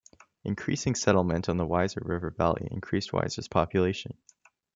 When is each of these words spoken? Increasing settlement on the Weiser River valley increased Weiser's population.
Increasing 0.43 0.95
settlement 0.95 1.47
on 1.47 1.57
the 1.57 1.63
Weiser 1.63 2.03
River 2.03 2.31
valley 2.31 2.67
increased 2.71 3.11
Weiser's 3.11 3.47
population. 3.47 4.17